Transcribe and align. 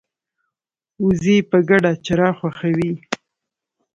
وزې 1.05 1.37
په 1.49 1.57
ګډه 1.69 1.91
چرا 2.05 2.29
خوښوي 2.37 2.93